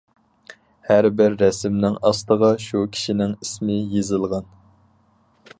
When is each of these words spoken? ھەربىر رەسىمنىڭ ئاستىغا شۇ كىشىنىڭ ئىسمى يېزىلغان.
ھەربىر 0.87 1.35
رەسىمنىڭ 1.41 1.99
ئاستىغا 2.09 2.51
شۇ 2.69 2.83
كىشىنىڭ 2.97 3.39
ئىسمى 3.47 3.79
يېزىلغان. 3.95 4.53